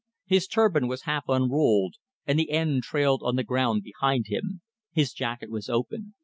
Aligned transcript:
His 0.25 0.47
turban 0.47 0.87
was 0.87 1.03
half 1.03 1.25
unrolled, 1.27 1.97
and 2.25 2.39
the 2.39 2.49
end 2.49 2.81
trailed 2.81 3.21
on 3.23 3.35
the 3.35 3.43
ground 3.43 3.83
behind 3.83 4.25
him. 4.29 4.61
His 4.91 5.13
jacket 5.13 5.51
was 5.51 5.69
open. 5.69 6.15